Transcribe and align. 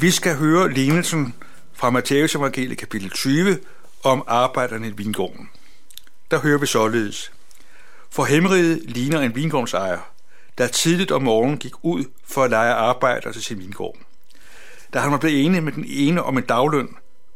Vi 0.00 0.10
skal 0.10 0.36
høre 0.36 0.72
lignelsen 0.72 1.34
fra 1.74 1.90
Matthæus 1.90 2.34
evangeliet 2.34 2.78
kapitel 2.78 3.10
20 3.10 3.58
om 4.02 4.24
arbejderne 4.26 4.88
i 4.88 4.90
vingården. 4.90 5.48
Der 6.30 6.40
hører 6.40 6.58
vi 6.58 6.66
således. 6.66 7.32
For 8.10 8.24
hemmeriget 8.24 8.82
ligner 8.84 9.20
en 9.20 9.34
vingårdsejer, 9.34 9.98
der 10.58 10.66
tidligt 10.66 11.10
om 11.10 11.22
morgenen 11.22 11.58
gik 11.58 11.72
ud 11.82 12.04
for 12.24 12.44
at 12.44 12.50
lege 12.50 12.72
arbejder 12.72 13.32
til 13.32 13.42
sin 13.42 13.58
vingård. 13.58 13.96
Da 14.92 14.98
han 14.98 15.12
var 15.12 15.18
blevet 15.18 15.44
enig 15.44 15.62
med 15.62 15.72
den 15.72 15.84
ene 15.88 16.22
om 16.22 16.38
en 16.38 16.44
dagløn 16.44 16.88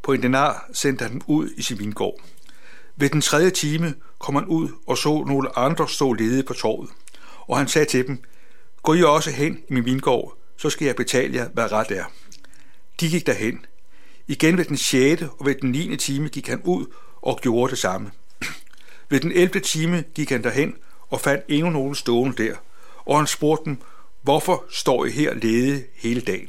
på 0.02 0.12
en 0.12 0.22
denar, 0.22 0.68
sendte 0.72 1.02
han 1.02 1.12
dem 1.12 1.20
ud 1.26 1.50
i 1.56 1.62
sin 1.62 1.79
vingård. 1.79 2.20
Ved 2.96 3.10
den 3.10 3.20
tredje 3.20 3.50
time 3.50 3.94
kom 4.18 4.34
han 4.34 4.44
ud 4.44 4.68
og 4.86 4.98
så 4.98 5.24
nogle 5.24 5.58
andre 5.58 5.88
stå 5.88 6.12
ledige 6.12 6.42
på 6.42 6.54
torvet. 6.54 6.90
Og 7.48 7.58
han 7.58 7.68
sagde 7.68 7.86
til 7.86 8.06
dem, 8.06 8.22
gå 8.82 8.94
I 8.94 9.02
også 9.02 9.30
hen 9.30 9.58
i 9.68 9.72
min 9.72 9.84
vingård, 9.84 10.36
så 10.56 10.70
skal 10.70 10.86
jeg 10.86 10.96
betale 10.96 11.34
jer, 11.34 11.48
hvad 11.48 11.72
ret 11.72 11.90
er. 11.90 12.04
De 13.03 13.09
gik 13.09 13.27
derhen. 13.27 13.66
Igen 14.29 14.58
ved 14.58 14.64
den 14.64 14.76
6. 14.76 15.22
og 15.22 15.46
ved 15.46 15.54
den 15.54 15.71
9. 15.71 15.96
time 15.96 16.29
gik 16.29 16.49
han 16.49 16.63
ud 16.64 16.86
og 17.22 17.39
gjorde 17.43 17.71
det 17.71 17.79
samme. 17.79 18.11
Ved 19.11 19.21
den 19.21 19.32
11. 19.32 19.61
time 19.61 20.04
gik 20.14 20.31
han 20.31 20.45
derhen 20.45 20.75
og 21.11 21.21
fandt 21.21 21.45
endnu 21.49 21.71
nogen 21.71 21.95
stående 21.95 22.45
der, 22.45 22.57
og 23.04 23.18
han 23.18 23.26
spurgte 23.26 23.64
dem, 23.64 23.79
hvorfor 24.23 24.64
står 24.71 25.04
I 25.04 25.11
her 25.11 25.35
lede 25.35 25.85
hele 25.95 26.21
dagen? 26.21 26.49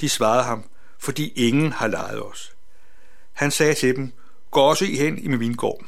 De 0.00 0.08
svarede 0.08 0.44
ham, 0.44 0.64
fordi 0.98 1.28
ingen 1.28 1.72
har 1.72 1.86
lejet 1.86 2.22
os. 2.22 2.52
Han 3.32 3.50
sagde 3.50 3.74
til 3.74 3.96
dem, 3.96 4.12
gå 4.50 4.60
også 4.60 4.84
I 4.84 4.96
hen 4.96 5.18
i 5.18 5.28
min 5.28 5.40
vingård. 5.40 5.84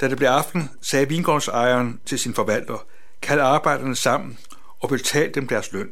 Da 0.00 0.08
det 0.08 0.16
blev 0.16 0.28
aften, 0.28 0.70
sagde 0.82 1.08
vingårdsejeren 1.08 2.00
til 2.06 2.18
sin 2.18 2.34
forvalter, 2.34 2.86
kald 3.22 3.40
arbejderne 3.40 3.96
sammen 3.96 4.38
og 4.80 4.88
betal 4.88 5.34
dem 5.34 5.48
deres 5.48 5.72
løn. 5.72 5.90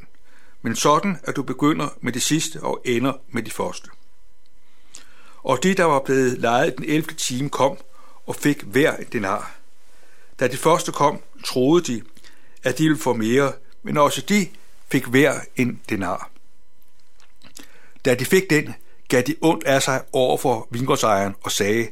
Men 0.64 0.76
sådan, 0.76 1.18
at 1.22 1.36
du 1.36 1.42
begynder 1.42 1.88
med 2.00 2.12
det 2.12 2.22
sidste 2.22 2.60
og 2.62 2.82
ender 2.84 3.12
med 3.28 3.42
det 3.42 3.52
første. 3.52 3.88
Og 5.42 5.62
de, 5.62 5.74
der 5.74 5.84
var 5.84 6.00
blevet 6.00 6.38
lejet 6.38 6.76
den 6.76 6.84
11. 6.84 7.02
time, 7.02 7.50
kom 7.50 7.76
og 8.26 8.36
fik 8.36 8.62
hver 8.62 8.96
en 8.96 9.04
denar. 9.12 9.54
Da 10.40 10.48
de 10.48 10.56
første 10.56 10.92
kom, 10.92 11.20
troede 11.44 11.92
de, 11.92 12.02
at 12.62 12.78
de 12.78 12.82
ville 12.82 12.98
få 12.98 13.12
mere, 13.12 13.52
men 13.82 13.96
også 13.96 14.20
de 14.20 14.48
fik 14.88 15.06
hver 15.06 15.40
en 15.56 15.80
denar. 15.88 16.30
Da 18.04 18.14
de 18.14 18.24
fik 18.24 18.50
den, 18.50 18.74
gav 19.08 19.22
de 19.22 19.34
ondt 19.40 19.64
af 19.64 19.82
sig 19.82 20.02
over 20.12 20.36
for 20.36 20.68
vingårdsejeren 20.70 21.34
og 21.42 21.52
sagde, 21.52 21.88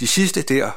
de 0.00 0.06
sidste 0.06 0.42
der 0.42 0.70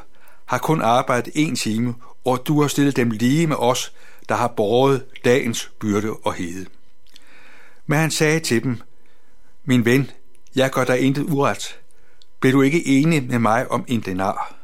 har 0.46 0.58
kun 0.58 0.82
arbejdet 0.82 1.32
en 1.34 1.56
time, 1.56 1.94
og 2.24 2.46
du 2.46 2.60
har 2.60 2.68
stillet 2.68 2.96
dem 2.96 3.10
lige 3.10 3.46
med 3.46 3.56
os, 3.56 3.92
der 4.28 4.34
har 4.34 4.48
båret 4.48 5.04
dagens 5.24 5.70
byrde 5.80 6.12
og 6.12 6.34
hede. 6.34 6.66
Men 7.90 7.98
han 7.98 8.10
sagde 8.10 8.40
til 8.40 8.62
dem, 8.62 8.80
min 9.64 9.84
ven, 9.84 10.10
jeg 10.54 10.70
gør 10.70 10.84
dig 10.84 11.00
intet 11.00 11.22
uret. 11.22 11.78
Bliver 12.40 12.52
du 12.52 12.62
ikke 12.62 12.86
enig 12.86 13.22
med 13.22 13.38
mig 13.38 13.70
om 13.70 13.84
en 13.88 14.00
denar? 14.00 14.54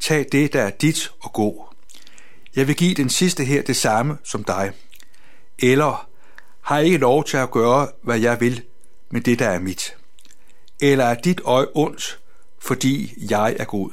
Tag 0.00 0.26
det, 0.32 0.52
der 0.52 0.62
er 0.62 0.70
dit, 0.70 1.12
og 1.20 1.32
gå. 1.32 1.74
Jeg 2.56 2.66
vil 2.66 2.76
give 2.76 2.94
den 2.94 3.10
sidste 3.10 3.44
her 3.44 3.62
det 3.62 3.76
samme 3.76 4.18
som 4.24 4.44
dig. 4.44 4.72
Eller 5.58 6.08
har 6.60 6.76
jeg 6.76 6.86
ikke 6.86 6.98
lov 6.98 7.24
til 7.24 7.36
at 7.36 7.50
gøre, 7.50 7.88
hvad 8.02 8.18
jeg 8.18 8.40
vil 8.40 8.62
med 9.10 9.20
det, 9.20 9.38
der 9.38 9.48
er 9.48 9.58
mit? 9.58 9.96
Eller 10.80 11.04
er 11.04 11.14
dit 11.14 11.40
øje 11.44 11.66
ondt, 11.74 12.20
fordi 12.58 13.14
jeg 13.30 13.56
er 13.58 13.64
god? 13.64 13.90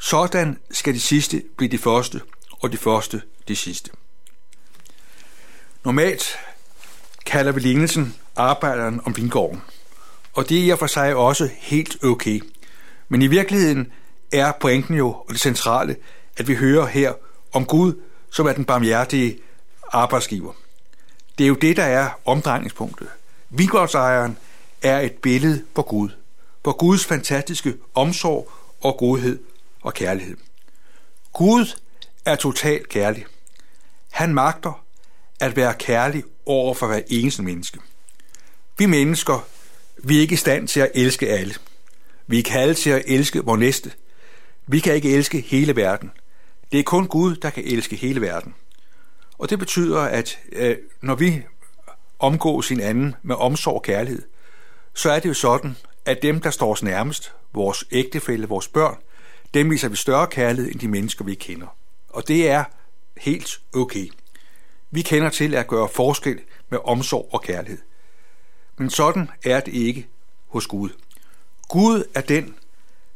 Sådan 0.00 0.58
skal 0.70 0.94
de 0.94 1.00
sidste 1.00 1.42
blive 1.56 1.70
de 1.70 1.78
første, 1.78 2.20
og 2.50 2.72
de 2.72 2.76
første 2.76 3.22
de 3.48 3.56
sidste. 3.56 3.90
Normalt 5.84 6.36
kalder 7.26 7.52
vi 7.52 7.60
lignelsen 7.60 8.14
arbejderen 8.36 9.00
om 9.04 9.16
vingården, 9.16 9.62
og 10.32 10.48
det 10.48 10.58
er 10.58 10.62
i 10.62 10.70
og 10.70 10.78
for 10.78 10.86
sig 10.86 11.16
også 11.16 11.48
helt 11.58 12.04
okay. 12.04 12.40
Men 13.08 13.22
i 13.22 13.26
virkeligheden 13.26 13.92
er 14.32 14.52
pointen 14.60 14.94
jo, 14.94 15.08
og 15.08 15.26
det 15.28 15.40
centrale, 15.40 15.96
at 16.36 16.48
vi 16.48 16.54
hører 16.54 16.86
her 16.86 17.12
om 17.52 17.64
Gud, 17.64 17.94
som 18.32 18.46
er 18.46 18.52
den 18.52 18.64
barmhjertige 18.64 19.38
arbejdsgiver. 19.92 20.52
Det 21.38 21.44
er 21.44 21.48
jo 21.48 21.54
det, 21.54 21.76
der 21.76 21.84
er 21.84 22.08
omdrejningspunktet. 22.24 23.08
Vingårdsejeren 23.50 24.38
er 24.82 25.00
et 25.00 25.12
billede 25.12 25.64
på 25.74 25.82
Gud, 25.82 26.08
på 26.62 26.72
Guds 26.72 27.04
fantastiske 27.04 27.74
omsorg 27.94 28.50
og 28.80 28.96
godhed 28.98 29.38
og 29.82 29.94
kærlighed. 29.94 30.36
Gud 31.32 31.66
er 32.24 32.36
totalt 32.36 32.88
kærlig. 32.88 33.26
Han 34.10 34.34
magter 34.34 34.84
at 35.40 35.56
være 35.56 35.74
kærlig 35.74 36.24
over 36.50 36.74
for 36.74 36.86
hver 36.86 37.00
eneste 37.08 37.42
menneske. 37.42 37.78
Vi 38.78 38.86
mennesker, 38.86 39.46
vi 39.98 40.16
er 40.16 40.20
ikke 40.20 40.32
i 40.32 40.36
stand 40.36 40.68
til 40.68 40.80
at 40.80 40.90
elske 40.94 41.28
alle. 41.28 41.54
Vi 42.26 42.38
er 42.38 42.42
kaldet 42.42 42.76
til 42.76 42.90
at 42.90 43.02
elske 43.06 43.44
vores 43.44 43.58
næste. 43.58 43.92
Vi 44.66 44.80
kan 44.80 44.94
ikke 44.94 45.14
elske 45.14 45.40
hele 45.40 45.76
verden. 45.76 46.10
Det 46.72 46.80
er 46.80 46.84
kun 46.84 47.06
Gud, 47.06 47.36
der 47.36 47.50
kan 47.50 47.64
elske 47.66 47.96
hele 47.96 48.20
verden. 48.20 48.54
Og 49.38 49.50
det 49.50 49.58
betyder, 49.58 50.00
at 50.00 50.38
øh, 50.52 50.76
når 51.02 51.14
vi 51.14 51.42
omgås 52.18 52.68
hinanden 52.68 53.14
med 53.22 53.36
omsorg 53.36 53.74
og 53.74 53.82
kærlighed, 53.82 54.22
så 54.94 55.10
er 55.10 55.20
det 55.20 55.28
jo 55.28 55.34
sådan, 55.34 55.76
at 56.04 56.22
dem, 56.22 56.40
der 56.40 56.50
står 56.50 56.72
os 56.72 56.82
nærmest, 56.82 57.32
vores 57.52 57.84
ægtefælle, 57.90 58.48
vores 58.48 58.68
børn, 58.68 58.96
dem 59.54 59.70
viser 59.70 59.88
vi 59.88 59.96
større 59.96 60.26
kærlighed 60.26 60.72
end 60.72 60.80
de 60.80 60.88
mennesker, 60.88 61.24
vi 61.24 61.34
kender. 61.34 61.66
Og 62.08 62.28
det 62.28 62.48
er 62.48 62.64
helt 63.16 63.60
okay. 63.74 64.10
Vi 64.90 65.02
kender 65.02 65.30
til 65.30 65.54
at 65.54 65.66
gøre 65.66 65.88
forskel 65.88 66.40
med 66.70 66.78
omsorg 66.84 67.28
og 67.32 67.42
kærlighed. 67.42 67.78
Men 68.78 68.90
sådan 68.90 69.30
er 69.44 69.60
det 69.60 69.74
ikke 69.74 70.06
hos 70.46 70.66
Gud. 70.66 70.90
Gud 71.68 72.04
er 72.14 72.20
den, 72.20 72.54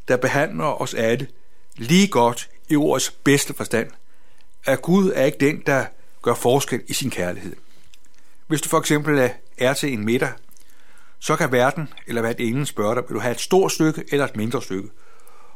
der 0.09 0.17
behandler 0.17 0.83
os 0.83 0.95
alle 0.95 1.29
lige 1.77 2.09
godt 2.09 2.51
i 2.69 2.77
ordets 2.77 3.11
bedste 3.11 3.55
forstand. 3.55 3.91
At 4.65 4.83
Gud 4.83 5.13
er 5.15 5.25
ikke 5.25 5.39
den, 5.41 5.63
der 5.67 5.87
gør 6.23 6.35
forskel 6.35 6.83
i 6.87 6.93
sin 6.93 7.11
kærlighed. 7.11 7.57
Hvis 8.47 8.61
du 8.61 8.69
for 8.69 8.79
eksempel 8.79 9.31
er 9.59 9.75
til 9.75 9.93
en 9.93 10.05
middag, 10.05 10.33
så 11.19 11.37
kan 11.37 11.53
verden 11.53 11.89
eller 12.07 12.21
hvad 12.21 12.35
ingen 12.41 12.67
spørge 12.67 12.95
dig, 12.95 13.03
vil 13.09 13.15
du 13.15 13.21
have 13.21 13.33
et 13.33 13.41
stort 13.41 13.73
stykke 13.73 14.05
eller 14.13 14.25
et 14.25 14.37
mindre 14.37 14.63
stykke? 14.63 14.89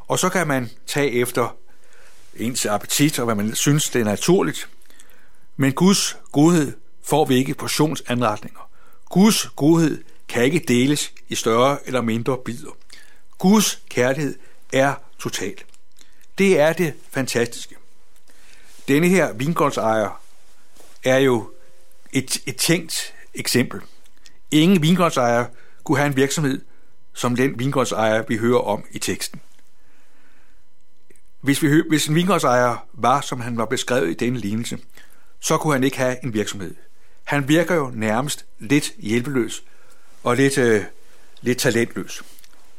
Og 0.07 0.19
så 0.19 0.29
kan 0.29 0.49
man 0.49 0.71
tage 0.87 1.11
efter 1.11 1.57
ens 2.37 2.67
appetit 2.67 3.19
og 3.19 3.25
hvad 3.25 3.35
man 3.35 3.55
synes, 3.55 3.91
det 3.91 4.01
er 4.01 4.05
naturligt. 4.05 4.69
Men 5.61 5.73
Guds 5.73 6.17
godhed 6.33 6.73
får 7.03 7.25
vi 7.25 7.35
ikke 7.35 7.55
portionsanretninger. 7.55 8.71
Guds 9.11 9.47
godhed 9.57 10.05
kan 10.29 10.45
ikke 10.45 10.65
deles 10.69 11.13
i 11.29 11.35
større 11.35 11.79
eller 11.87 12.01
mindre 12.01 12.39
bidder. 12.45 12.71
Guds 13.39 13.83
kærlighed 13.89 14.39
er 14.73 14.95
total. 15.19 15.55
Det 16.39 16.61
er 16.61 16.73
det 16.73 16.95
fantastiske. 17.11 17.75
Denne 18.89 19.09
her 19.09 19.33
vingårdsejer 19.33 20.23
er 21.05 21.19
jo 21.19 21.51
et, 22.13 22.43
et 22.47 22.57
tænkt 22.57 23.15
eksempel. 23.35 23.81
Ingen 24.51 24.83
vingårdsejer 24.83 25.45
kunne 25.85 25.99
have 25.99 26.07
en 26.07 26.17
virksomhed 26.17 26.61
som 27.15 27.37
den 27.37 27.59
vingårdsejer, 27.59 28.25
vi 28.29 28.37
hører 28.37 28.61
om 28.61 28.85
i 28.91 28.99
teksten. 28.99 29.41
Hvis, 31.41 31.63
vi, 31.63 31.83
hvis 31.89 32.07
en 32.07 32.15
vingårdsejer 32.15 32.87
var, 32.93 33.21
som 33.21 33.41
han 33.41 33.57
var 33.57 33.65
beskrevet 33.65 34.11
i 34.11 34.15
denne 34.15 34.39
lignelse, 34.39 34.79
så 35.41 35.57
kunne 35.57 35.73
han 35.73 35.85
ikke 35.85 35.97
have 35.99 36.25
en 36.25 36.35
virksomhed. 36.35 36.75
Han 37.25 37.49
virker 37.49 37.75
jo 37.75 37.91
nærmest 37.95 38.45
lidt 38.59 38.93
hjælpeløs 38.99 39.63
og 40.23 40.37
lidt, 40.37 40.59
øh, 40.59 40.85
lidt 41.41 41.59
talentløs. 41.59 42.23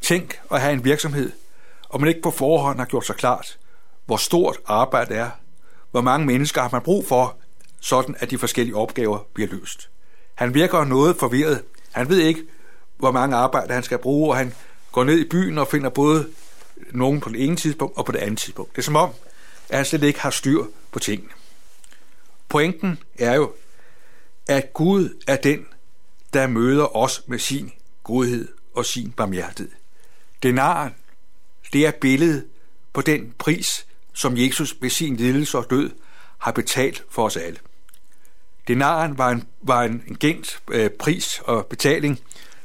Tænk 0.01 0.39
at 0.51 0.61
have 0.61 0.73
en 0.73 0.83
virksomhed, 0.83 1.31
og 1.89 1.99
man 1.99 2.07
ikke 2.09 2.21
på 2.21 2.31
forhånd 2.31 2.79
har 2.79 2.85
gjort 2.85 3.05
sig 3.05 3.15
klart, 3.15 3.57
hvor 4.05 4.17
stort 4.17 4.57
arbejdet 4.65 5.17
er, 5.17 5.29
hvor 5.91 6.01
mange 6.01 6.25
mennesker 6.25 6.61
har 6.61 6.69
man 6.71 6.81
brug 6.81 7.07
for, 7.07 7.37
sådan 7.79 8.15
at 8.19 8.31
de 8.31 8.37
forskellige 8.37 8.75
opgaver 8.75 9.19
bliver 9.33 9.49
løst. 9.51 9.89
Han 10.35 10.53
virker 10.53 10.83
noget 10.83 11.15
forvirret. 11.19 11.63
Han 11.91 12.09
ved 12.09 12.17
ikke, 12.17 12.41
hvor 12.97 13.11
mange 13.11 13.35
arbejder 13.35 13.73
han 13.73 13.83
skal 13.83 13.97
bruge, 13.97 14.29
og 14.29 14.37
han 14.37 14.53
går 14.91 15.03
ned 15.03 15.19
i 15.19 15.29
byen 15.29 15.57
og 15.57 15.67
finder 15.67 15.89
både 15.89 16.29
nogen 16.91 17.19
på 17.19 17.29
det 17.29 17.43
ene 17.43 17.55
tidspunkt 17.55 17.97
og 17.97 18.05
på 18.05 18.11
det 18.11 18.19
andet 18.19 18.39
tidspunkt. 18.39 18.71
Det 18.71 18.77
er 18.81 18.85
som 18.85 18.95
om, 18.95 19.09
at 19.69 19.77
han 19.77 19.85
slet 19.85 20.03
ikke 20.03 20.19
har 20.19 20.29
styr 20.29 20.63
på 20.91 20.99
tingene. 20.99 21.31
Pointen 22.49 22.99
er 23.19 23.35
jo, 23.35 23.53
at 24.47 24.73
Gud 24.73 25.23
er 25.27 25.35
den, 25.35 25.65
der 26.33 26.47
møder 26.47 26.95
os 26.95 27.23
med 27.27 27.39
sin 27.39 27.71
godhed 28.03 28.47
og 28.73 28.85
sin 28.85 29.11
barmhjertighed. 29.11 29.71
Denaren, 30.43 30.95
det 31.73 31.85
er 31.85 31.91
billedet 31.91 32.45
på 32.93 33.01
den 33.01 33.33
pris, 33.37 33.85
som 34.13 34.37
Jesus 34.37 34.75
med 34.81 34.89
sin 34.89 35.15
lidelse 35.15 35.57
og 35.57 35.69
død 35.69 35.91
har 36.37 36.51
betalt 36.51 37.03
for 37.09 37.25
os 37.25 37.37
alle. 37.37 37.59
Denaren 38.67 39.17
var 39.17 39.29
en, 39.29 39.43
var 39.61 39.83
en, 39.83 40.17
en 40.23 40.45
øh, 40.71 40.89
pris 40.89 41.41
og 41.43 41.65
betaling 41.65 42.19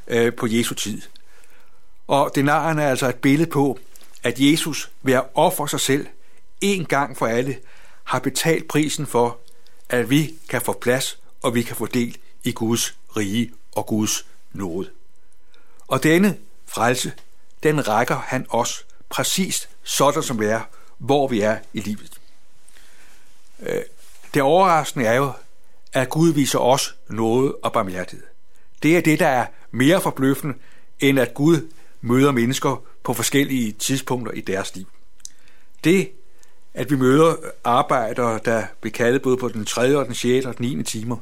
øh, 0.07 0.35
på 0.35 0.47
Jesu 0.47 0.75
tid. 0.75 1.03
Og 2.07 2.31
denaren 2.35 2.79
er 2.79 2.89
altså 2.89 3.09
et 3.09 3.15
billede 3.15 3.51
på, 3.51 3.79
at 4.23 4.41
Jesus 4.41 4.91
ved 5.03 5.15
at 5.15 5.25
ofre 5.35 5.69
sig 5.69 5.81
selv 5.81 6.07
en 6.61 6.85
gang 6.85 7.17
for 7.17 7.27
alle 7.27 7.57
har 8.05 8.19
betalt 8.19 8.69
prisen 8.69 9.07
for, 9.07 9.39
at 9.95 10.11
vi 10.11 10.35
kan 10.49 10.63
få 10.63 10.73
plads 10.73 11.19
og 11.43 11.55
vi 11.55 11.63
kan 11.63 11.77
få 11.77 11.87
del 11.87 12.17
i 12.45 12.53
Guds 12.53 12.97
rige 13.17 13.53
og 13.73 13.87
Guds 13.87 14.27
nåde. 14.53 14.91
Og 15.87 16.03
denne 16.03 16.37
frelse, 16.67 17.13
den 17.63 17.89
rækker 17.89 18.17
han 18.17 18.47
os 18.49 18.87
præcis 19.09 19.69
sådan 19.83 20.23
som 20.23 20.41
vi 20.41 20.47
er, 20.47 20.61
hvor 20.99 21.29
vi 21.29 21.41
er 21.41 21.59
i 21.73 21.81
livet. 21.81 22.21
Øh, 23.61 23.83
det 24.35 24.43
overraskende 24.43 25.07
er 25.07 25.15
jo, 25.15 25.33
at 25.93 26.09
Gud 26.09 26.33
viser 26.33 26.59
os 26.59 26.97
noget 27.09 27.55
og 27.63 27.73
barmhjertighed. 27.73 28.27
Det 28.83 28.97
er 28.97 29.01
det, 29.03 29.19
der 29.19 29.29
er 29.29 29.47
mere 29.71 30.01
forbløffende, 30.01 30.55
end 31.01 31.21
at 31.21 31.35
Gud 31.35 31.71
møder 32.01 32.33
mennesker 32.33 32.83
på 33.03 33.15
forskellige 33.15 33.73
tidspunkter 33.73 34.33
i 34.33 34.41
deres 34.41 34.77
liv. 34.77 34.87
Det, 35.85 36.11
at 36.75 36.91
vi 36.91 36.97
møder 36.97 37.37
arbejdere, 37.65 38.41
der 38.45 38.67
bliver 38.81 38.93
kaldet 38.93 39.23
både 39.23 39.37
på 39.37 39.49
den 39.49 39.65
3., 39.65 39.97
og 39.97 40.07
den 40.07 40.15
6. 40.15 40.47
og 40.47 40.59
den 40.59 40.77
9. 40.77 40.83
timer, 40.83 41.17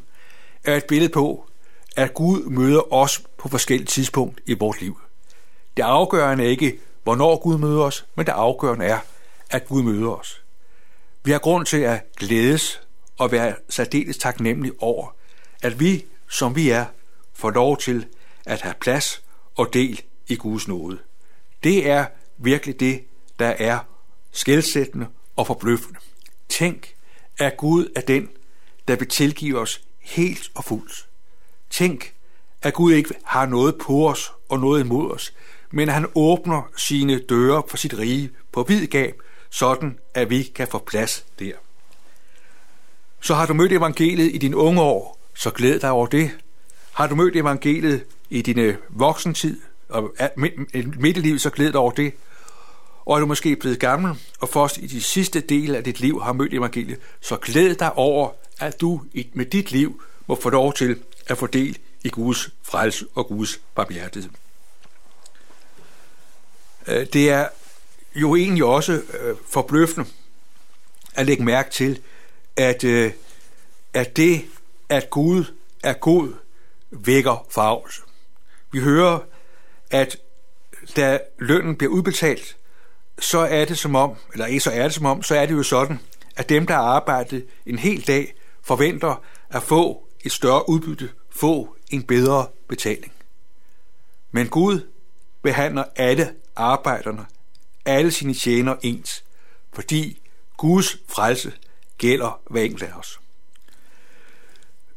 er 0.65 0.77
et 0.77 0.85
billede 0.85 1.13
på, 1.13 1.47
at 1.97 2.15
Gud 2.15 2.43
møder 2.43 2.93
os 2.93 3.23
på 3.39 3.49
forskellige 3.49 3.87
tidspunkt 3.87 4.41
i 4.47 4.55
vores 4.55 4.81
liv. 4.81 5.01
Det 5.77 5.83
afgørende 5.83 6.45
er 6.45 6.49
ikke, 6.49 6.79
hvornår 7.03 7.43
Gud 7.43 7.59
møder 7.59 7.83
os, 7.83 8.07
men 8.15 8.27
det 8.27 8.33
afgørende 8.33 8.85
er, 8.85 8.99
at 9.51 9.69
Gud 9.69 9.83
møder 9.83 10.11
os. 10.11 10.43
Vi 11.25 11.31
har 11.31 11.39
grund 11.39 11.67
til 11.67 11.81
at 11.81 12.17
glædes 12.17 12.83
og 13.19 13.33
være 13.33 13.55
særdeles 13.69 14.19
taknemmelige 14.19 14.75
over, 14.79 15.15
at 15.63 15.81
vi, 15.81 16.05
som 16.29 16.57
vi 16.57 16.71
er, 16.71 16.85
får 17.33 17.51
lov 17.51 17.77
til 17.77 18.07
at 18.47 18.61
have 18.61 18.75
plads 18.81 19.23
og 19.57 19.73
del 19.73 20.03
i 20.29 20.37
Guds 20.37 20.69
nåde. 20.69 20.99
Det 21.65 21.91
er 21.91 22.07
virkelig 22.39 22.81
det, 22.81 23.05
der 23.39 23.55
er 23.59 23.79
skældsættende 24.33 25.07
og 25.43 25.47
forbløffende. 25.47 25.99
Tænk, 26.49 26.95
at 27.39 27.57
Gud 27.57 27.93
er 27.97 28.01
den, 28.01 28.29
der 28.89 28.97
vil 28.97 29.09
tilgive 29.09 29.59
os 29.59 29.81
helt 30.01 30.51
og 30.55 30.65
fuldt. 30.65 31.07
Tænk, 31.71 32.13
at 32.63 32.75
Gud 32.75 32.93
ikke 32.93 33.15
har 33.25 33.47
noget 33.47 33.79
på 33.79 34.09
os 34.09 34.33
og 34.49 34.59
noget 34.59 34.81
imod 34.81 35.11
os, 35.11 35.35
men 35.71 35.89
at 35.89 35.95
han 35.95 36.07
åbner 36.15 36.71
sine 36.77 37.19
døre 37.19 37.63
for 37.69 37.77
sit 37.77 37.99
rige 37.99 38.31
på 38.53 38.63
vid 38.63 38.87
gab, 38.87 39.23
sådan 39.51 39.99
at 40.15 40.31
vi 40.31 40.43
kan 40.43 40.69
få 40.69 40.79
plads 40.79 41.25
der. 41.39 41.53
Så 43.21 43.35
har 43.35 43.47
du 43.47 43.55
mødt 43.55 43.73
evangeliet 43.73 44.35
i 44.35 44.39
din 44.39 44.55
unge 44.55 44.83
år, 44.83 45.19
så 45.35 45.51
glæd 45.51 45.81
dig 45.81 45.91
over 45.91 46.07
det. 46.07 46.31
Har 46.93 47.07
du 47.07 47.15
mødt 47.15 47.37
evangeliet 47.37 48.05
i 48.31 48.43
dine 48.43 48.63
øh, 48.63 48.77
voksentid 48.89 49.61
og 49.89 50.15
midt 50.97 51.17
i 51.17 51.21
livet, 51.21 51.41
så 51.41 51.51
glæd 51.51 51.73
dig 51.73 51.81
over 51.81 51.91
det. 51.91 52.13
Og 53.05 53.17
er 53.17 53.21
du 53.21 53.27
måske 53.27 53.57
blevet 53.57 53.79
gammel, 53.79 54.15
og 54.41 54.49
først 54.49 54.79
i 54.79 54.87
de 54.87 55.03
sidste 55.03 55.41
dele 55.41 55.77
af 55.77 55.85
dit 55.85 56.01
liv 56.01 56.23
har 56.23 56.33
mødt 56.33 56.55
evangeliet, 56.55 56.99
så 57.21 57.37
glæd 57.37 57.75
dig 57.75 57.93
over, 57.93 58.31
at 58.59 58.81
du 58.81 59.03
med 59.33 59.47
dit 59.47 59.71
liv 59.71 60.03
må 60.27 60.35
få 60.35 60.51
lov 60.51 60.75
til 60.75 61.03
at 61.27 61.39
få 61.39 61.47
del 61.47 61.79
i 62.05 62.09
Guds 62.09 62.51
frelse 62.63 63.07
og 63.15 63.27
Guds 63.27 63.61
barmhjertighed. 63.75 64.31
Øh, 66.87 67.07
det 67.13 67.31
er 67.31 67.49
jo 68.15 68.37
egentlig 68.37 68.65
også 68.65 68.93
øh, 68.93 69.37
forbløffende 69.49 70.07
at 71.15 71.27
lægge 71.27 71.45
mærke 71.45 71.71
til, 71.71 72.01
at, 72.57 72.85
øh, 72.85 73.13
at 73.93 74.17
det, 74.17 74.45
at 74.89 75.11
Gud 75.11 75.45
er 75.83 75.93
god, 75.93 76.35
vækker 76.91 77.47
farvelse. 77.51 78.01
Vi 78.73 78.81
hører, 78.81 79.19
at 79.91 80.17
da 80.97 81.21
lønnen 81.39 81.77
bliver 81.77 81.93
udbetalt, 81.93 82.57
så 83.19 83.39
er 83.39 83.65
det 83.65 83.79
som 83.79 83.95
om, 83.95 84.17
eller 84.33 84.61
så 84.61 84.71
er 84.71 84.83
det 84.83 84.95
som 84.95 85.07
om, 85.07 85.23
så 85.23 85.35
er 85.35 85.47
det 85.47 85.55
jo 85.55 85.63
sådan, 85.63 86.01
at 86.37 86.49
dem, 86.49 86.67
der 86.67 86.75
har 86.75 86.83
arbejdet 86.83 87.47
en 87.67 87.79
hel 87.79 88.07
dag, 88.07 88.35
forventer 88.63 89.23
at 89.51 89.63
få 89.63 90.09
et 90.25 90.33
større 90.33 90.69
udbytte, 90.69 91.11
få 91.31 91.77
en 91.91 92.03
bedre 92.03 92.47
betaling. 92.69 93.13
Men 94.31 94.49
Gud 94.49 94.89
behandler 95.43 95.85
alle 95.97 96.35
arbejderne, 96.57 97.27
alle 97.85 98.11
sine 98.11 98.35
tjener 98.35 98.77
ens, 98.83 99.25
fordi 99.73 100.21
Guds 100.57 100.97
frelse 101.09 101.53
gælder 101.99 102.41
hver 102.51 102.63
enkelt 102.63 102.83
af 102.83 102.99
os. 102.99 103.21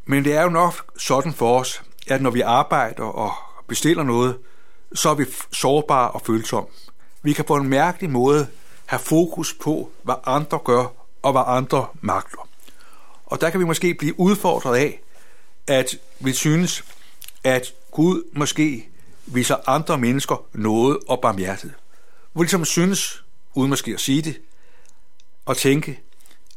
Men 0.05 0.23
det 0.23 0.33
er 0.33 0.41
jo 0.41 0.49
nok 0.49 0.93
sådan 0.97 1.33
for 1.33 1.59
os, 1.59 1.83
at 2.07 2.21
når 2.21 2.31
vi 2.31 2.41
arbejder 2.41 3.03
og 3.03 3.33
bestiller 3.67 4.03
noget, 4.03 4.37
så 4.93 5.09
er 5.09 5.15
vi 5.15 5.25
sårbare 5.51 6.11
og 6.11 6.21
følsomme. 6.21 6.69
Vi 7.25 7.33
kan 7.33 7.45
på 7.45 7.55
en 7.55 7.69
mærkelig 7.69 8.09
måde 8.09 8.47
have 8.85 8.99
fokus 8.99 9.53
på, 9.53 9.91
hvad 10.03 10.15
andre 10.25 10.59
gør 10.65 10.85
og 11.21 11.31
hvad 11.31 11.43
andre 11.45 11.87
magter. 12.01 12.49
Og 13.25 13.41
der 13.41 13.49
kan 13.49 13.59
vi 13.59 13.65
måske 13.65 13.93
blive 13.93 14.19
udfordret 14.19 14.77
af, 14.77 15.01
at 15.67 15.97
vi 16.19 16.33
synes, 16.33 16.83
at 17.43 17.73
Gud 17.91 18.23
måske 18.33 18.89
viser 19.25 19.55
andre 19.69 19.97
mennesker 19.97 20.45
noget 20.53 20.97
og 21.07 21.21
barmhjertighed. 21.21 21.77
Hvor 22.33 22.43
ligesom 22.43 22.65
synes, 22.65 23.23
uden 23.53 23.69
måske 23.69 23.93
at 23.93 23.99
sige 23.99 24.21
det, 24.21 24.41
og 25.45 25.57
tænke, 25.57 25.99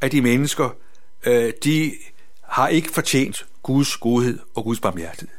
at 0.01 0.11
de 0.11 0.21
mennesker, 0.21 0.69
øh, 1.23 1.53
de 1.63 1.93
har 2.41 2.67
ikke 2.67 2.91
fortjent 2.91 3.45
Guds 3.63 3.97
godhed 3.97 4.39
og 4.55 4.63
Guds 4.63 4.79
barmhjertighed. 4.79 5.35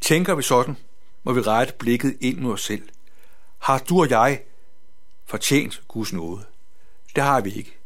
Tænker 0.00 0.34
vi 0.34 0.42
sådan, 0.42 0.76
må 1.24 1.32
vi 1.32 1.40
rette 1.40 1.72
blikket 1.78 2.16
ind 2.20 2.38
mod 2.38 2.52
os 2.52 2.64
selv. 2.64 2.82
Har 3.68 3.78
du 3.78 4.00
og 4.00 4.10
jeg 4.10 4.42
fortjent 5.26 5.82
Guds 5.88 6.12
nåde? 6.12 6.44
Det 7.14 7.22
har 7.22 7.40
vi 7.40 7.52
ikke. 7.52 7.76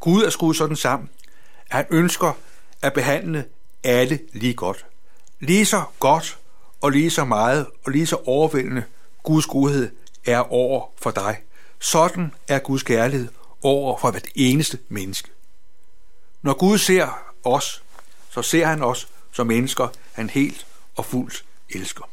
Gud 0.00 0.22
er 0.22 0.30
skruet 0.30 0.56
sådan 0.56 0.76
sammen, 0.76 1.10
at 1.66 1.76
han 1.76 1.86
ønsker 1.90 2.32
at 2.82 2.92
behandle 2.92 3.44
alle 3.84 4.20
lige 4.32 4.54
godt. 4.54 4.86
Lige 5.40 5.66
så 5.66 5.84
godt 5.98 6.38
og 6.80 6.90
lige 6.90 7.10
så 7.10 7.24
meget 7.24 7.66
og 7.84 7.92
lige 7.92 8.06
så 8.06 8.16
overvældende 8.24 8.84
Guds 9.22 9.46
godhed 9.46 9.90
er 10.24 10.52
over 10.52 10.86
for 10.96 11.10
dig. 11.10 11.42
Sådan 11.78 12.34
er 12.48 12.58
Guds 12.58 12.82
kærlighed 12.82 13.28
over 13.62 13.98
for 13.98 14.10
hvert 14.10 14.28
eneste 14.34 14.78
menneske. 14.88 15.30
Når 16.42 16.54
Gud 16.54 16.78
ser 16.78 17.32
os, 17.44 17.82
så 18.30 18.42
ser 18.42 18.66
han 18.66 18.82
os 18.82 19.08
som 19.32 19.46
mennesker, 19.46 19.88
han 20.12 20.30
helt 20.30 20.66
og 20.96 21.04
fuldt 21.04 21.44
elsker. 21.70 22.10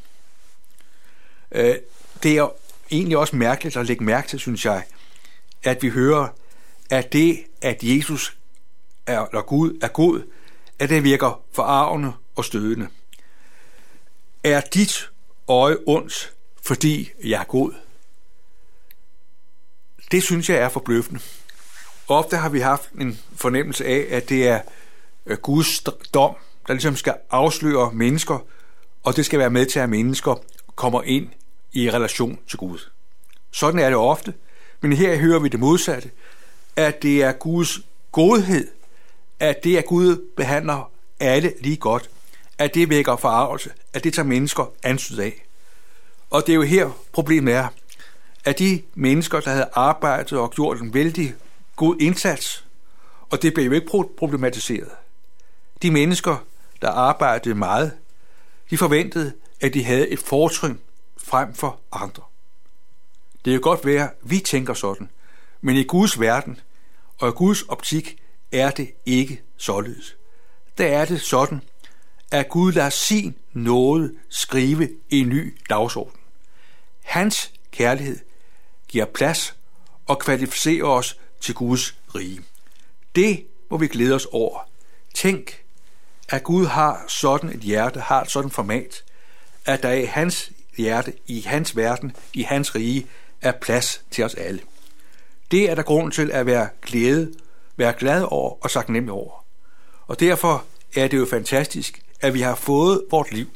Øh, 1.51 1.75
det 2.23 2.37
er 2.37 2.49
egentlig 2.91 3.17
også 3.17 3.35
mærkeligt 3.35 3.77
at 3.77 3.85
lægge 3.85 4.03
mærke 4.03 4.27
til, 4.27 4.39
synes 4.39 4.65
jeg, 4.65 4.83
at 5.63 5.83
vi 5.83 5.89
hører, 5.89 6.27
at 6.89 7.13
det, 7.13 7.43
at 7.61 7.83
Jesus 7.83 8.37
er, 9.07 9.25
eller 9.25 9.41
Gud 9.41 9.79
er 9.81 9.87
god, 9.87 10.21
at 10.79 10.89
det 10.89 11.03
virker 11.03 11.41
forarvende 11.53 12.13
og 12.35 12.45
stødende. 12.45 12.87
Er 14.43 14.61
dit 14.61 15.09
øje 15.47 15.77
ondt, 15.87 16.33
fordi 16.65 17.11
jeg 17.23 17.39
er 17.39 17.43
god? 17.43 17.73
Det 20.11 20.23
synes 20.23 20.49
jeg 20.49 20.57
er 20.57 20.69
forbløffende. 20.69 21.19
Ofte 22.07 22.37
har 22.37 22.49
vi 22.49 22.59
haft 22.59 22.91
en 22.91 23.19
fornemmelse 23.35 23.85
af, 23.85 24.07
at 24.09 24.29
det 24.29 24.47
er 24.47 24.61
øh, 25.25 25.37
Guds 25.37 25.79
dom, 26.13 26.35
der 26.67 26.73
ligesom 26.73 26.95
skal 26.95 27.15
afsløre 27.31 27.91
mennesker, 27.93 28.45
og 29.03 29.15
det 29.15 29.25
skal 29.25 29.39
være 29.39 29.49
med 29.49 29.65
til, 29.65 29.79
at 29.79 29.89
mennesker 29.89 30.35
kommer 30.75 31.01
ind 31.03 31.29
i 31.73 31.91
relation 31.91 32.39
til 32.49 32.57
Gud. 32.57 32.79
Sådan 33.51 33.79
er 33.79 33.85
det 33.89 33.97
ofte, 33.97 34.33
men 34.81 34.93
her 34.93 35.17
hører 35.17 35.39
vi 35.39 35.47
det 35.47 35.59
modsatte, 35.59 36.11
at 36.75 37.03
det 37.03 37.23
er 37.23 37.31
Guds 37.31 37.79
godhed, 38.11 38.67
at 39.39 39.63
det 39.63 39.77
er 39.77 39.81
Gud 39.81 40.29
behandler 40.37 40.91
alle 41.19 41.53
lige 41.59 41.77
godt, 41.77 42.09
at 42.57 42.73
det 42.73 42.89
vækker 42.89 43.15
forarvelse, 43.15 43.71
at 43.93 44.03
det 44.03 44.13
tager 44.13 44.25
mennesker 44.25 44.71
ansyd 44.83 45.17
af. 45.17 45.45
Og 46.29 46.43
det 46.47 46.53
er 46.53 46.55
jo 46.55 46.61
her 46.61 46.89
problemet 47.11 47.53
er, 47.53 47.67
at 48.45 48.59
de 48.59 48.81
mennesker, 48.95 49.39
der 49.39 49.49
havde 49.49 49.69
arbejdet 49.73 50.39
og 50.39 50.51
gjort 50.51 50.81
en 50.81 50.93
vældig 50.93 51.35
god 51.75 51.95
indsats, 51.99 52.65
og 53.29 53.41
det 53.41 53.53
blev 53.53 53.65
jo 53.65 53.71
ikke 53.71 53.87
problematiseret. 54.17 54.89
De 55.81 55.91
mennesker, 55.91 56.37
der 56.81 56.89
arbejdede 56.89 57.55
meget, 57.55 57.91
de 58.69 58.77
forventede, 58.77 59.33
at 59.61 59.73
de 59.73 59.83
havde 59.83 60.09
et 60.09 60.19
fortrin 60.19 60.79
frem 61.23 61.53
for 61.53 61.79
andre. 61.91 62.23
Det 63.45 63.55
er 63.55 63.59
godt 63.59 63.85
være, 63.85 64.03
at 64.03 64.13
vi 64.21 64.39
tænker 64.39 64.73
sådan, 64.73 65.09
men 65.61 65.75
i 65.75 65.83
Guds 65.83 66.19
verden 66.19 66.59
og 67.17 67.29
i 67.29 67.31
Guds 67.31 67.61
optik 67.61 68.17
er 68.51 68.71
det 68.71 68.91
ikke 69.05 69.41
således. 69.57 70.15
Der 70.77 70.87
er 70.87 71.05
det 71.05 71.21
sådan, 71.21 71.61
at 72.31 72.49
Gud 72.49 72.71
lader 72.71 72.89
sin 72.89 73.35
nåde 73.53 74.13
skrive 74.29 74.89
en 75.09 75.29
ny 75.29 75.57
dagsorden. 75.69 76.19
Hans 77.03 77.51
kærlighed 77.71 78.19
giver 78.87 79.05
plads 79.05 79.55
og 80.05 80.19
kvalificerer 80.19 80.85
os 80.85 81.17
til 81.41 81.55
Guds 81.55 81.97
rige. 82.15 82.41
Det 83.15 83.45
må 83.69 83.77
vi 83.77 83.87
glæde 83.87 84.15
os 84.15 84.27
over. 84.31 84.59
Tænk, 85.13 85.63
at 86.29 86.43
Gud 86.43 86.65
har 86.65 87.05
sådan 87.07 87.49
et 87.49 87.59
hjerte, 87.59 87.99
har 87.99 88.21
et 88.21 88.31
sådan 88.31 88.51
format, 88.51 89.03
at 89.65 89.83
der 89.83 89.91
i 89.91 90.05
hans 90.05 90.51
hjerte, 90.77 91.13
i 91.27 91.41
hans 91.41 91.75
verden, 91.75 92.15
i 92.33 92.41
hans 92.41 92.75
rige, 92.75 93.07
er 93.41 93.51
plads 93.51 94.03
til 94.11 94.23
os 94.23 94.33
alle. 94.33 94.59
Det 95.51 95.69
er 95.69 95.75
der 95.75 95.83
grund 95.83 96.11
til 96.11 96.31
at 96.31 96.45
være 96.45 96.69
glæde, 96.81 97.33
være 97.77 97.93
glad 97.93 98.23
over 98.23 98.63
og 98.63 98.71
sagt 98.71 98.89
nemt 98.89 99.09
over. 99.09 99.45
Og 100.07 100.19
derfor 100.19 100.65
er 100.95 101.07
det 101.07 101.17
jo 101.17 101.25
fantastisk, 101.25 102.01
at 102.21 102.33
vi 102.33 102.41
har 102.41 102.55
fået 102.55 103.03
vort 103.11 103.31
liv 103.31 103.47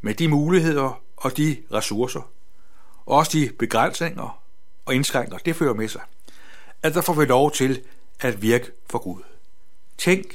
med 0.00 0.14
de 0.14 0.28
muligheder 0.28 1.00
og 1.16 1.36
de 1.36 1.56
ressourcer, 1.72 2.30
og 3.06 3.16
også 3.16 3.30
de 3.38 3.50
begrænsninger 3.58 4.42
og 4.86 4.94
indskrænker, 4.94 5.38
det 5.38 5.56
fører 5.56 5.74
med 5.74 5.88
sig, 5.88 6.00
at 6.82 6.94
der 6.94 7.00
får 7.00 7.12
vi 7.12 7.24
lov 7.24 7.52
til 7.52 7.82
at 8.20 8.42
virke 8.42 8.70
for 8.90 8.98
Gud. 8.98 9.22
Tænk, 9.98 10.26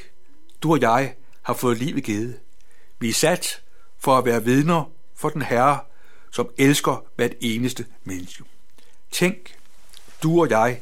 du 0.63 0.71
og 0.71 0.81
jeg 0.81 1.13
har 1.41 1.53
fået 1.53 1.77
livet 1.77 2.03
givet. 2.03 2.39
Vi 2.99 3.09
er 3.09 3.13
sat 3.13 3.61
for 3.97 4.17
at 4.17 4.25
være 4.25 4.43
vidner 4.43 4.91
for 5.17 5.29
den 5.29 5.41
Herre, 5.41 5.79
som 6.31 6.49
elsker 6.57 7.05
hvert 7.15 7.33
eneste 7.41 7.85
menneske. 8.03 8.43
Tænk, 9.11 9.57
du 10.23 10.41
og 10.41 10.49
jeg, 10.49 10.81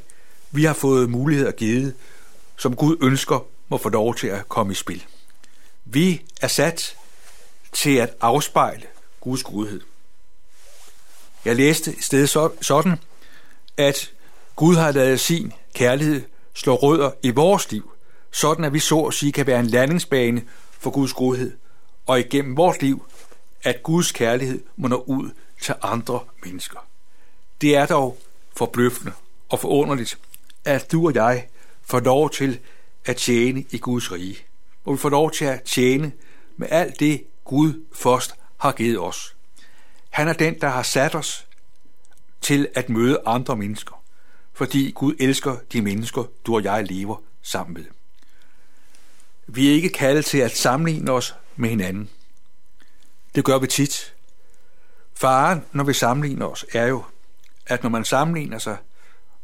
vi 0.51 0.63
har 0.63 0.74
fået 0.74 1.10
muligheder 1.10 1.51
givet, 1.51 1.96
som 2.58 2.75
Gud 2.75 2.98
ønsker 3.01 3.46
må 3.70 3.77
få 3.77 3.89
lov 3.89 4.15
til 4.15 4.27
at 4.27 4.50
komme 4.50 4.72
i 4.72 4.75
spil. 4.75 5.06
Vi 5.86 6.22
er 6.42 6.48
sat 6.48 6.98
til 7.74 7.96
at 7.96 8.13
afspejle 8.22 8.88
Guds 9.22 9.44
godhed. 9.44 9.82
Jeg 11.46 11.56
læste 11.56 11.96
i 11.96 12.01
stedet 12.01 12.30
sådan, 12.62 12.98
at 13.77 14.12
Gud 14.56 14.75
har 14.75 14.92
lavet 14.92 15.20
sin 15.20 15.54
kærlighed 15.74 16.22
slå 16.54 16.75
rødder 16.75 17.12
i 17.24 17.30
vores 17.30 17.72
liv, 17.72 17.92
sådan 18.32 18.65
at 18.65 18.74
vi 18.74 18.80
så 18.80 19.00
at 19.00 19.13
sige 19.13 19.32
kan 19.32 19.48
være 19.48 19.60
en 19.60 19.68
landingsbane 19.68 20.44
for 20.80 20.89
Guds 20.89 21.13
godhed, 21.13 21.51
og 22.06 22.20
igennem 22.20 22.58
vores 22.58 22.82
liv, 22.82 23.06
at 23.65 23.84
Guds 23.84 24.12
kærlighed 24.12 24.63
må 24.75 24.88
nå 24.88 25.03
ud 25.07 25.29
til 25.62 25.75
andre 25.81 26.19
mennesker. 26.43 26.79
Det 27.62 27.75
er 27.75 27.86
dog 27.86 28.17
forbløffende 28.57 29.13
og 29.50 29.60
forunderligt, 29.60 30.17
at 30.65 30.91
du 30.91 31.07
og 31.07 31.13
jeg 31.13 31.48
får 31.84 32.00
lov 32.00 32.29
til 32.29 32.60
at 33.05 33.15
tjene 33.15 33.65
i 33.72 33.77
Guds 33.77 34.12
rige, 34.12 34.38
hvor 34.84 34.93
vi 34.93 34.98
får 34.98 35.10
lov 35.10 35.31
til 35.31 35.45
at 35.45 35.62
tjene 35.63 36.12
med 36.57 36.67
alt 36.72 37.00
det, 37.00 37.24
Gud 37.43 37.86
først 37.93 38.36
har 38.57 38.72
givet 38.72 39.00
os. 39.00 39.36
Han 40.10 40.27
er 40.27 40.34
den, 40.34 40.62
der 40.62 40.69
har 40.69 40.84
sat 40.84 41.15
os 41.15 41.48
til 42.41 42.67
at 42.75 42.89
møde 42.89 43.22
andre 43.25 43.55
mennesker, 43.55 44.03
fordi 44.53 44.91
Gud 44.91 45.15
elsker 45.19 45.57
de 45.74 45.81
mennesker, 45.81 46.24
du 46.45 46.55
og 46.55 46.63
jeg 46.63 46.84
lever 46.84 47.22
sammen 47.41 47.74
med. 47.74 47.86
Vi 49.48 49.69
er 49.69 49.74
ikke 49.74 49.89
kaldet 49.89 50.25
til 50.25 50.38
at 50.38 50.57
sammenligne 50.57 51.12
os 51.12 51.36
med 51.55 51.69
hinanden. 51.69 52.10
Det 53.36 53.46
gør 53.46 53.58
vi 53.58 53.68
tit. 53.68 54.13
Faren, 55.15 55.65
når 55.72 55.84
vi 55.84 55.94
sammenligner 55.94 56.46
os, 56.46 56.65
er 56.74 56.86
jo, 56.86 57.04
at 57.68 57.84
når 57.84 57.89
man 57.89 58.06
sammenligner 58.06 58.60
sig, 58.60 58.77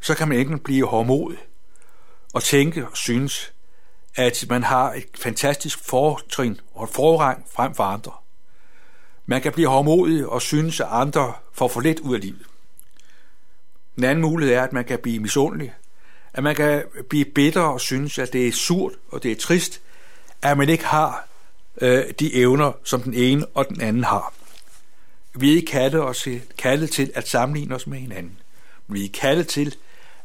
så 0.00 0.14
kan 0.14 0.28
man 0.28 0.38
ikke 0.38 0.58
blive 0.58 0.86
hårdmodig 0.86 1.38
og 2.34 2.42
tænke 2.42 2.86
og 2.86 2.96
synes, 2.96 3.52
at 4.16 4.44
man 4.48 4.62
har 4.62 4.92
et 4.92 5.08
fantastisk 5.14 5.78
fortrin 5.84 6.60
og 6.74 6.84
et 6.84 6.90
forrang 6.90 7.46
frem 7.54 7.74
for 7.74 7.84
andre. 7.84 8.12
Man 9.26 9.42
kan 9.42 9.52
blive 9.52 9.68
hårdmodig 9.68 10.26
og 10.26 10.42
synes, 10.42 10.80
at 10.80 10.86
andre 10.90 11.32
får 11.52 11.68
for 11.68 11.80
lidt 11.80 12.00
ud 12.00 12.14
af 12.14 12.20
livet. 12.20 12.46
En 13.98 14.04
anden 14.04 14.22
mulighed 14.22 14.54
er, 14.54 14.62
at 14.62 14.72
man 14.72 14.84
kan 14.84 14.98
blive 14.98 15.20
misundelig, 15.20 15.74
at 16.32 16.42
man 16.42 16.54
kan 16.54 16.84
blive 17.08 17.24
bitter 17.24 17.62
og 17.62 17.80
synes, 17.80 18.18
at 18.18 18.32
det 18.32 18.48
er 18.48 18.52
surt 18.52 18.92
og 19.08 19.22
det 19.22 19.32
er 19.32 19.36
trist, 19.36 19.80
at 20.42 20.58
man 20.58 20.68
ikke 20.68 20.84
har 20.84 21.28
øh, 21.80 22.04
de 22.20 22.34
evner, 22.34 22.72
som 22.84 23.02
den 23.02 23.14
ene 23.14 23.46
og 23.46 23.68
den 23.68 23.80
anden 23.80 24.04
har. 24.04 24.34
Vi 25.34 25.52
er 25.52 25.56
ikke 25.56 25.70
kaldet, 25.70 26.00
os, 26.00 26.28
kaldet 26.58 26.90
til 26.90 27.12
at 27.14 27.28
sammenligne 27.28 27.74
os 27.74 27.86
med 27.86 27.98
hinanden. 27.98 28.38
Vi 28.88 29.04
er 29.04 29.08
kaldet 29.14 29.48
til 29.48 29.76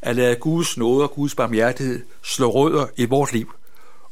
at 0.02 0.16
lade 0.16 0.36
Guds 0.36 0.78
nåde 0.78 1.04
og 1.04 1.12
Guds 1.12 1.36
barmhjertighed 1.36 2.06
slå 2.24 2.52
rødder 2.52 2.88
i 2.96 3.06
vores 3.06 3.34
liv, 3.34 3.54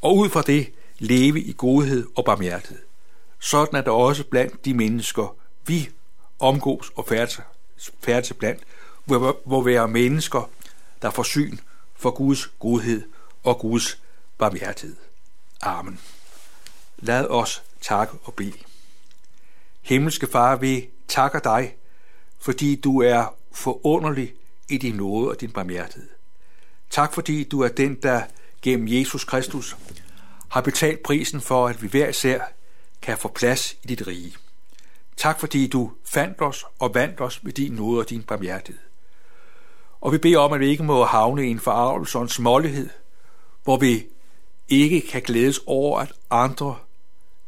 og 0.01 0.17
ud 0.17 0.29
fra 0.29 0.41
det 0.41 0.71
leve 0.99 1.41
i 1.41 1.53
godhed 1.57 2.07
og 2.15 2.25
barmhjertighed. 2.25 2.83
Sådan 3.39 3.79
er 3.79 3.81
det 3.81 3.93
også 3.93 4.23
blandt 4.23 4.65
de 4.65 4.73
mennesker, 4.73 5.35
vi 5.67 5.89
omgås 6.39 6.91
og 6.95 7.07
færdes 8.01 8.33
blandt, 8.39 8.63
hvor, 9.05 9.37
hvor 9.45 9.61
vi 9.61 9.73
er 9.73 9.85
mennesker, 9.85 10.49
der 11.01 11.09
får 11.09 11.23
syn 11.23 11.57
for 11.95 12.11
Guds 12.11 12.47
godhed 12.59 13.01
og 13.43 13.59
Guds 13.59 13.99
barmhjertighed. 14.37 14.95
Amen. 15.61 15.99
Lad 16.97 17.27
os 17.27 17.63
takke 17.81 18.13
og 18.23 18.33
bede. 18.33 18.57
Himmelske 19.81 20.27
Far, 20.27 20.55
vi 20.55 20.89
takker 21.07 21.39
dig, 21.39 21.75
fordi 22.39 22.75
du 22.75 23.01
er 23.01 23.35
forunderlig 23.51 24.33
i 24.69 24.77
din 24.77 24.95
nåde 24.95 25.29
og 25.29 25.41
din 25.41 25.51
barmhjertighed. 25.51 26.09
Tak 26.89 27.13
fordi 27.13 27.43
du 27.43 27.61
er 27.61 27.67
den, 27.67 27.95
der 27.95 28.21
gennem 28.61 28.87
Jesus 28.87 29.23
Kristus 29.23 29.77
har 30.49 30.61
betalt 30.61 31.03
prisen 31.03 31.41
for, 31.41 31.67
at 31.67 31.83
vi 31.83 31.87
hver 31.87 32.09
især 32.09 32.41
kan 33.01 33.17
få 33.17 33.27
plads 33.27 33.73
i 33.83 33.87
dit 33.87 34.07
rige. 34.07 34.35
Tak 35.17 35.39
fordi 35.39 35.67
du 35.67 35.91
fandt 36.05 36.41
os 36.41 36.65
og 36.79 36.93
vandt 36.93 37.21
os 37.21 37.43
med 37.43 37.53
din 37.53 37.71
nåde 37.71 37.99
og 37.99 38.09
din 38.09 38.23
barmhjertighed. 38.23 38.81
Og 40.01 40.11
vi 40.11 40.17
beder 40.17 40.39
om, 40.39 40.53
at 40.53 40.59
vi 40.59 40.67
ikke 40.67 40.83
må 40.83 41.03
havne 41.03 41.47
i 41.47 41.49
en 41.49 41.59
forarvelse 41.59 42.17
og 42.17 42.21
en 42.21 42.29
smålighed, 42.29 42.89
hvor 43.63 43.77
vi 43.77 44.05
ikke 44.69 45.01
kan 45.01 45.21
glædes 45.21 45.59
over, 45.65 45.99
at 45.99 46.13
andre 46.29 46.77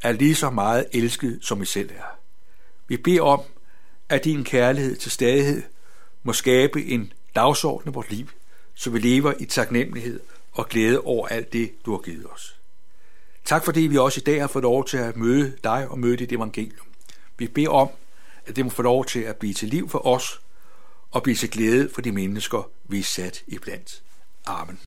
er 0.02 0.12
lige 0.12 0.36
så 0.36 0.50
meget 0.50 0.86
elsket, 0.92 1.40
som 1.42 1.60
vi 1.60 1.66
selv 1.66 1.90
er. 1.92 2.18
Vi 2.88 2.98
beder 2.98 3.22
om, 3.22 3.42
at 4.10 4.24
din 4.24 4.44
kærlighed 4.44 4.96
til 4.96 5.12
stadighed 5.12 5.64
må 6.24 6.34
skabe 6.34 6.86
en 6.86 7.14
dagsorden 7.36 7.92
i 7.92 7.94
vores 7.94 8.10
liv, 8.10 8.28
så 8.76 8.90
vi 8.90 9.00
lever 9.00 9.34
i 9.40 9.46
taknemmelighed 9.46 10.20
og 10.52 10.70
glæde 10.70 11.02
over 11.02 11.28
alt 11.28 11.54
det, 11.54 11.72
du 11.86 11.92
har 11.92 11.98
givet 11.98 12.26
os. 12.34 12.60
Tak 13.46 13.66
fordi 13.66 13.82
vi 13.82 13.98
også 13.98 14.20
i 14.20 14.24
dag 14.24 14.42
har 14.42 14.48
fået 14.48 14.64
lov 14.64 14.86
til 14.86 14.98
at 14.98 15.18
møde 15.18 15.58
dig 15.64 15.88
og 15.88 16.00
møde 16.00 16.18
dit 16.18 16.32
evangelium. 16.32 16.88
Vi 17.38 17.48
beder 17.48 17.70
om, 17.70 17.90
at 18.46 18.56
det 18.56 18.66
må 18.66 18.72
få 18.72 18.82
lov 18.82 19.06
til 19.06 19.20
at 19.20 19.36
blive 19.36 19.54
til 19.54 19.68
liv 19.68 19.90
for 19.90 20.08
os 20.08 20.42
og 21.12 21.24
blive 21.24 21.36
til 21.36 21.50
glæde 21.50 21.90
for 21.94 22.02
de 22.02 22.12
mennesker, 22.12 22.70
vi 22.84 23.00
er 23.00 23.04
sat 23.04 23.44
i 23.48 23.58
blandt. 23.58 24.04
Amen. 24.46 24.87